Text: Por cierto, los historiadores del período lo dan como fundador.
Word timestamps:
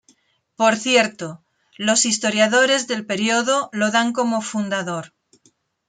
Por 0.55 0.77
cierto, 0.77 1.43
los 1.77 2.07
historiadores 2.07 2.87
del 2.87 3.05
período 3.05 3.69
lo 3.71 3.91
dan 3.91 4.13
como 4.13 4.41
fundador. 4.41 5.13